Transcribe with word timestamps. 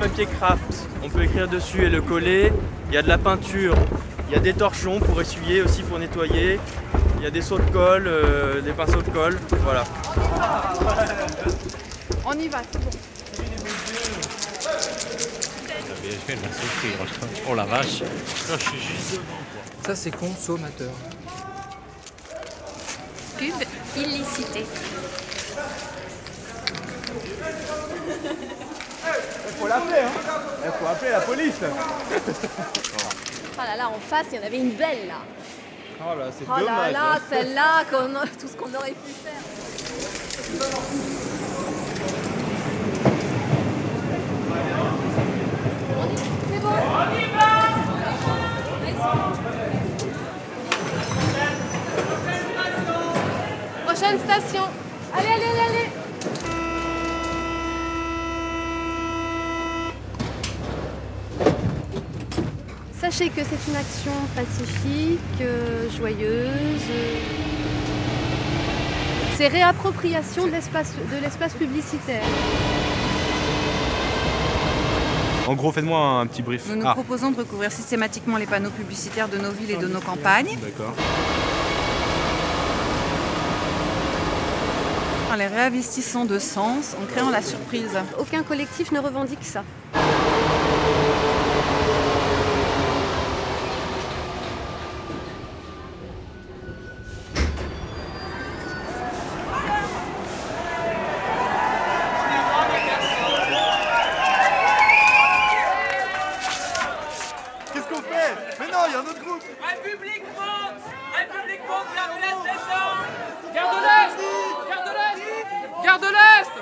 papier 0.00 0.26
craft. 0.26 0.88
On 1.04 1.10
peut 1.10 1.22
écrire 1.24 1.46
dessus 1.46 1.84
et 1.84 1.90
le 1.90 2.00
coller. 2.00 2.52
Il 2.88 2.94
y 2.94 2.96
a 2.96 3.02
de 3.02 3.08
la 3.08 3.18
peinture. 3.18 3.74
Il 4.28 4.32
y 4.32 4.36
a 4.36 4.40
des 4.40 4.54
torchons 4.54 4.98
pour 4.98 5.20
essuyer 5.20 5.60
aussi 5.60 5.82
pour 5.82 5.98
nettoyer. 5.98 6.58
Il 7.18 7.24
y 7.24 7.26
a 7.26 7.30
des 7.30 7.42
seaux 7.42 7.58
de 7.58 7.70
colle, 7.70 8.06
euh, 8.06 8.62
des 8.62 8.72
pinceaux 8.72 9.02
de 9.02 9.10
colle. 9.10 9.38
Voilà. 9.62 9.84
On 12.24 12.32
y 12.32 12.48
va, 12.48 12.62
c'est 12.72 12.82
bon. 12.82 12.90
Oh 17.48 17.54
la 17.54 17.64
vache. 17.64 18.00
Là, 18.00 18.06
je 18.58 18.64
suis 18.64 18.80
juste 18.80 19.12
devant, 19.12 19.24
quoi. 19.52 19.84
Ça, 19.84 19.94
c'est 19.94 20.16
consommateur. 20.16 20.92
Pub 23.36 23.54
illicité. 23.96 24.64
Faut 29.60 29.66
l'appeler, 29.68 30.00
hein 30.00 30.10
Il 30.64 30.70
faut 30.72 30.86
appeler 30.86 31.10
la 31.10 31.20
police. 31.20 31.54
Oh 33.62 33.62
là 33.62 33.76
là, 33.76 33.88
en 33.90 34.00
face, 34.00 34.26
il 34.32 34.38
y 34.38 34.42
en 34.42 34.46
avait 34.46 34.56
une 34.56 34.70
belle 34.70 35.06
là. 35.06 35.16
Oh 36.00 36.18
là, 36.18 36.26
c'est 36.36 36.46
Oh 36.48 36.52
là 36.54 36.60
dommage. 36.60 36.92
là, 36.94 37.12
hein. 37.12 37.18
celle-là, 37.28 37.84
qu'on- 37.90 38.26
tout 38.40 38.48
ce 38.48 38.56
qu'on 38.56 38.74
aurait 38.74 38.92
pu 38.92 39.12
faire. 39.12 39.32
C'est 46.48 46.60
bon 46.60 46.70
Prochaine 53.84 54.18
station. 54.18 54.64
Allez, 55.16 55.26
allez, 55.28 55.44
allez, 55.44 55.68
allez. 55.68 55.90
Sachez 63.10 63.30
que 63.30 63.40
c'est 63.42 63.68
une 63.70 63.74
action 63.76 64.12
pacifique, 64.36 65.18
euh, 65.40 65.90
joyeuse. 65.98 66.80
euh, 66.90 67.16
C'est 69.36 69.48
réappropriation 69.48 70.46
de 70.46 70.52
l'espace 70.52 70.92
de 71.10 71.20
l'espace 71.20 71.54
publicitaire. 71.54 72.22
En 75.48 75.54
gros, 75.54 75.72
faites-moi 75.72 75.98
un 75.98 76.26
petit 76.28 76.42
brief. 76.42 76.68
Nous 76.68 76.76
nous 76.76 76.86
Ah, 76.86 76.92
proposons 76.94 77.32
de 77.32 77.36
recouvrir 77.38 77.72
systématiquement 77.72 78.36
les 78.36 78.46
panneaux 78.46 78.70
publicitaires 78.70 79.28
de 79.28 79.38
nos 79.38 79.50
villes 79.50 79.72
et 79.72 79.76
de 79.76 79.88
nos 79.88 80.00
campagnes 80.00 80.56
d'accord. 80.62 80.94
en 85.32 85.34
les 85.34 85.48
réinvestissant 85.48 86.26
de 86.26 86.38
sens, 86.38 86.94
en 87.02 87.06
créant 87.12 87.30
la 87.30 87.42
surprise. 87.42 87.98
Aucun 88.20 88.44
collectif 88.44 88.92
ne 88.92 89.00
revendique 89.00 89.42
ça. 89.44 89.64
Mais 108.58 108.66
non, 108.66 108.78
il 108.86 108.92
y 108.92 108.94
a 108.94 108.98
un 108.98 109.02
autre 109.02 109.20
groupe 109.24 109.42
République 109.62 110.24
monte 110.36 110.82
République 111.16 111.60
monte 111.68 111.88
vers 111.94 112.10
de 112.14 112.20
l'Est 112.22 112.42
descend 112.44 113.54
Garde 113.54 113.74
de 113.76 113.80
l'Est 113.86 114.18
Garde 114.70 114.84
de 114.86 114.92
l'Est 114.98 115.84
Garde 115.84 116.02
de 116.02 116.06
l'Est 116.08 116.54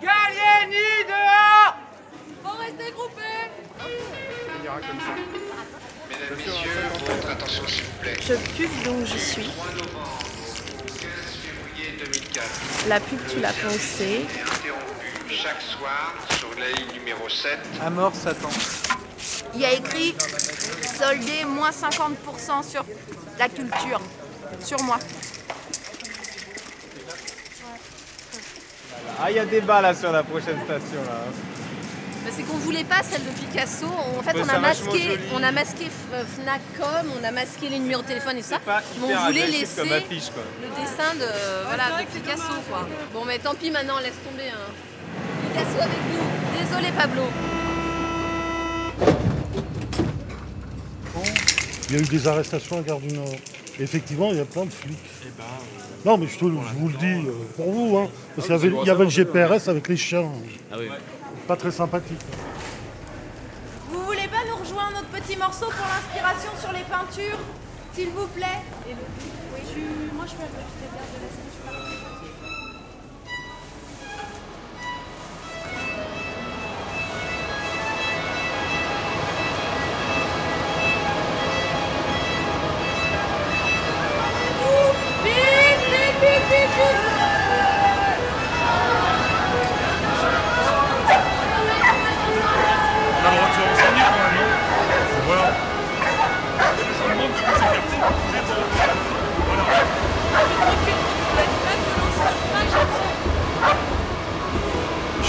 Gallieni 0.00 0.88
dehors 1.06 1.74
Faut 2.44 2.56
rester 2.58 2.92
groupés 2.92 3.50
Mesdames, 6.08 6.36
Messieurs, 6.36 6.70
votre 7.06 7.30
attention 7.30 7.64
s'il 7.68 7.84
vous 7.84 7.98
plaît. 8.00 8.16
Je 8.20 8.34
pub 8.34 8.82
donc 8.84 9.06
je 9.06 9.16
suis. 9.18 9.44
3 9.44 9.66
novembre, 9.72 10.18
15 10.86 11.08
février 11.42 11.98
2004, 11.98 12.88
La 12.88 13.00
pub 13.00 13.18
tu 13.28 13.40
l'as 13.40 13.52
pensée. 13.52 14.26
chaque 15.28 15.60
soir 15.62 16.14
sur 16.38 16.48
la 16.58 16.70
ligne 16.70 16.92
numéro 16.98 17.28
7. 17.28 17.58
À 17.82 17.90
mort, 17.90 18.14
Satan. 18.14 18.48
Il 19.54 19.60
y 19.60 19.64
a 19.64 19.72
écrit 19.74 20.14
soldé 20.98 21.44
moins 21.44 21.70
50% 21.70 22.68
sur 22.70 22.84
la 23.38 23.48
culture. 23.48 24.00
Sur 24.62 24.82
moi. 24.82 24.98
Ah, 29.20 29.30
il 29.30 29.36
y 29.36 29.38
a 29.38 29.44
débat 29.44 29.80
là 29.80 29.94
sur 29.94 30.12
la 30.12 30.22
prochaine 30.22 30.56
station 30.64 31.02
là. 31.06 31.20
Mais 32.24 32.30
c'est 32.34 32.42
qu'on 32.42 32.56
voulait 32.56 32.84
pas 32.84 33.02
celle 33.02 33.22
de 33.22 33.30
Picasso. 33.30 33.86
En 33.86 34.22
fait, 34.22 34.32
Ouais, 34.34 34.42
on 34.44 34.48
a 34.48 34.58
masqué, 34.58 35.18
on 35.34 35.42
a 35.42 35.52
masqué 35.52 35.86
euh, 36.14 36.24
Fnacom, 36.24 37.12
on 37.20 37.24
a 37.24 37.30
masqué 37.30 37.68
les 37.68 37.78
numéros 37.78 38.00
de 38.02 38.06
téléphone 38.06 38.38
et 38.38 38.42
ça. 38.42 38.58
Mais 38.66 39.14
on 39.14 39.26
voulait 39.26 39.46
laisser 39.46 39.82
comme 39.82 39.92
affiche 39.92 40.30
quoi. 40.32 40.42
le 40.62 40.68
dessin 40.82 41.14
de, 41.20 41.28
voilà, 41.66 42.00
de 42.02 42.06
Picasso, 42.06 42.54
quoi. 42.68 42.88
Bon, 43.12 43.24
mais 43.26 43.38
tant 43.38 43.54
pis 43.54 43.70
maintenant, 43.70 43.98
laisse 43.98 44.14
tomber. 44.28 44.48
hein. 44.48 44.72
Picasso 45.52 45.76
avec 45.78 45.98
nous. 46.12 46.66
Désolé, 46.66 46.92
Pablo. 46.96 47.22
Il 51.88 51.96
y 51.96 51.98
a 51.98 52.02
eu 52.02 52.06
des 52.06 52.26
arrestations 52.28 52.78
à 52.78 52.82
Gare 52.82 52.98
du 53.00 53.14
Nord. 53.14 53.28
Effectivement, 53.78 54.30
il 54.30 54.36
y 54.38 54.40
a 54.40 54.44
plein 54.44 54.64
de 54.64 54.70
flics. 54.70 54.96
non, 56.04 56.16
mais 56.16 56.26
je, 56.26 56.38
te- 56.38 56.44
je 56.44 56.78
vous 56.78 56.88
le 56.88 56.94
dis 56.96 57.26
euh, 57.28 57.32
pour 57.56 57.70
vous, 57.72 57.98
hein, 57.98 58.08
parce 58.34 58.46
qu'il 58.46 58.56
y 58.56 58.58
avait, 58.58 58.68
il 58.82 58.86
y 58.86 58.90
avait 58.90 59.04
le 59.04 59.10
GPRS 59.10 59.68
avec 59.68 59.88
les 59.88 59.96
chiens. 59.96 60.30
Ah 60.72 60.76
oui. 60.78 60.88
Pas 61.48 61.56
très 61.56 61.70
sympathique. 61.72 62.20
Vous 63.90 64.00
voulez 64.04 64.28
pas 64.28 64.44
nous 64.48 64.56
rejoindre 64.56 64.92
notre 64.94 65.08
petit 65.24 65.36
morceau 65.36 65.66
pour 65.66 65.86
l'inspiration 65.86 66.50
sur 66.60 66.72
les 66.72 66.84
peintures 66.84 67.38
S'il 67.94 68.08
vous 68.10 68.26
plaît? 68.28 68.62
Moi, 70.14 70.24
je 70.26 70.30
fais 70.30 70.36
de 70.46 70.50
On 71.66 71.70
a 71.70 71.83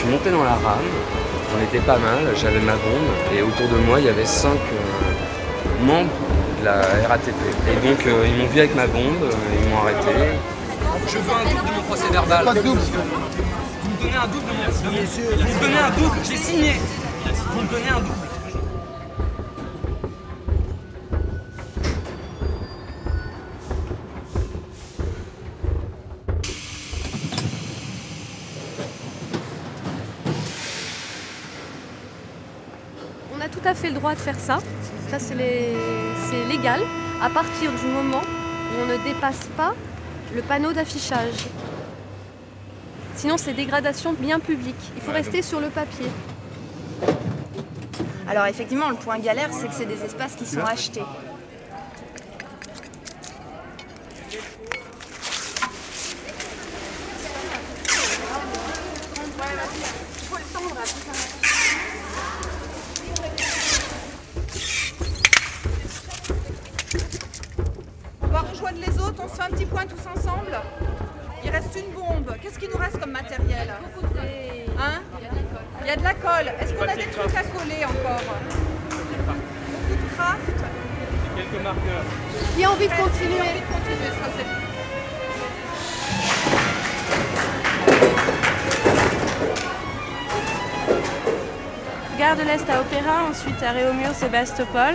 suis 0.00 0.08
monté 0.08 0.30
dans 0.30 0.44
la 0.44 0.54
rame, 0.54 0.90
on 1.54 1.62
était 1.62 1.84
pas 1.84 1.98
mal, 1.98 2.24
j'avais 2.34 2.60
ma 2.60 2.72
bombe 2.72 3.10
et 3.36 3.42
autour 3.42 3.68
de 3.68 3.76
moi 3.84 4.00
il 4.00 4.06
y 4.06 4.08
avait 4.08 4.24
cinq 4.24 4.56
euh, 4.56 5.84
membres 5.84 6.08
de 6.60 6.64
la 6.64 6.80
RATP. 7.08 7.34
Et 7.68 7.86
donc 7.86 8.06
euh, 8.06 8.26
ils 8.26 8.36
m'ont 8.36 8.48
vu 8.48 8.60
avec 8.60 8.74
ma 8.74 8.86
bombe, 8.86 9.22
euh, 9.22 9.60
ils 9.60 9.68
m'ont 9.68 9.78
arrêté. 9.82 10.38
Je 11.06 11.18
veux 11.18 11.22
un 11.30 11.50
double 11.50 11.68
de 11.68 11.74
mon 11.74 11.82
procès 11.82 12.10
verbal. 12.10 12.44
Pas 12.44 12.54
de 12.54 12.60
double. 12.60 12.80
Vous 12.80 13.90
me 13.90 14.02
donnez 14.02 14.16
un 14.16 14.26
double 14.26 14.46
de 14.46 14.52
mon 14.52 14.64
Vous 14.72 15.54
me 15.54 15.60
donnez 15.60 15.78
un 15.78 15.90
double, 15.90 16.18
j'ai 16.24 16.36
signé. 16.36 16.72
Vous 17.52 17.60
me 17.60 17.68
donnez 17.68 17.90
un 17.90 18.00
double. 18.00 18.39
On 33.40 33.42
a 33.42 33.48
tout 33.48 33.60
à 33.66 33.72
fait 33.74 33.88
le 33.88 33.94
droit 33.94 34.12
de 34.14 34.18
faire 34.18 34.38
ça. 34.38 34.58
Ça, 35.08 35.18
c'est 35.18 35.34
les- 35.34 35.74
légal 36.46 36.80
à 37.22 37.30
partir 37.30 37.72
du 37.72 37.86
moment 37.86 38.20
où 38.20 38.82
on 38.82 38.86
ne 38.86 38.96
dépasse 39.02 39.48
pas 39.56 39.72
le 40.34 40.42
panneau 40.42 40.72
d'affichage. 40.74 41.46
Sinon, 43.16 43.38
c'est 43.38 43.54
dégradation 43.54 44.12
de 44.12 44.18
bien 44.18 44.40
public. 44.40 44.74
Il 44.94 45.00
faut 45.02 45.12
rester 45.12 45.40
sur 45.40 45.58
le 45.58 45.68
papier. 45.68 46.06
Alors 48.28 48.44
effectivement, 48.46 48.90
le 48.90 48.96
point 48.96 49.18
galère, 49.18 49.48
c'est 49.52 49.68
que 49.68 49.74
c'est 49.74 49.86
des 49.86 50.04
espaces 50.04 50.34
qui 50.36 50.44
sont 50.44 50.60
achetés. 50.60 51.02
Les 68.76 68.98
autres, 69.00 69.22
on 69.24 69.28
se 69.28 69.34
fait 69.36 69.42
un 69.42 69.50
petit 69.50 69.66
point 69.66 69.84
tous 69.86 70.06
ensemble. 70.06 70.56
Il 71.44 71.50
reste 71.50 71.76
une 71.76 71.92
bombe. 71.92 72.34
Qu'est-ce 72.42 72.58
qu'il 72.58 72.68
nous 72.70 72.76
reste 72.76 72.98
comme 73.00 73.10
matériel? 73.12 73.68
Hein? 74.78 75.00
Il 75.82 75.86
y 75.86 75.90
a 75.90 75.96
de 75.96 76.02
la 76.02 76.14
colle. 76.14 76.52
Est-ce 76.60 76.74
qu'on 76.74 76.84
a 76.84 76.94
des 76.94 77.06
trucs 77.06 77.34
à 77.36 77.42
coller 77.42 77.84
encore? 77.84 78.20
Beaucoup 78.90 79.96
de 80.02 80.14
craft. 80.14 80.56
Quelques 81.36 81.62
marqueurs. 81.62 82.04
Qui 82.54 82.64
a 82.64 82.70
envie 82.70 82.86
de 82.88 82.92
continuer 82.92 83.40
envie 83.40 83.60
de 83.60 83.66
continuer, 83.66 84.10
ça, 84.10 84.28
c'est- 84.36 84.46
Gare 92.18 92.36
de 92.36 92.42
l'Est 92.42 92.68
à 92.68 92.80
Opéra, 92.80 93.24
ensuite 93.30 93.62
à 93.62 93.70
Réaumur, 93.72 94.12
Sébastopol. 94.14 94.94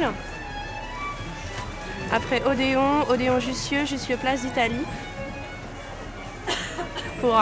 Après 2.16 2.42
Odéon, 2.46 3.04
Odéon 3.10 3.42
Jussieu, 3.42 3.86
Jussieu 3.86 4.16
Place 4.16 4.42
d'Italie. 4.42 4.86
Pour 7.20 7.38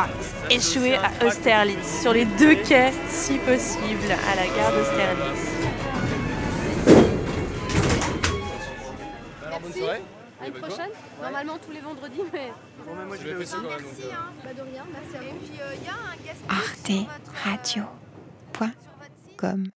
échouer 0.49 0.95
à 0.95 1.11
Austerlitz, 1.23 2.01
sur 2.01 2.11
les 2.11 2.25
deux 2.25 2.55
quais 2.55 2.91
si 3.07 3.37
possible, 3.37 4.11
à 4.31 4.35
la 4.35 4.47
gare 4.47 4.71
d'Austerlitz. 4.71 5.53
Merci. 9.75 9.83
À 10.41 10.47
une 10.47 10.53
prochaine. 10.53 10.89
Normalement 11.21 11.57
tous 11.63 11.71
les 11.71 11.81
vendredis, 11.81 12.21
mais. 12.33 12.51
moi, 13.07 13.15
je 13.15 13.27
vais 13.27 13.35
aussi. 13.35 13.55
Merci, 13.61 14.11
hein. 14.11 14.31
Bah 14.43 14.53
de 14.55 14.61
rien, 14.61 14.85
merci 14.91 15.15
à 15.15 15.19
vous. 15.19 15.25
Et 15.27 15.39
puis, 15.39 15.51
il 15.53 15.83
y 15.85 15.87
a 15.87 15.93
un 15.93 16.15
guest 16.25 16.39
sur 16.39 16.47
votre, 16.49 16.89
euh, 16.89 17.83
arteradio.com 18.57 19.69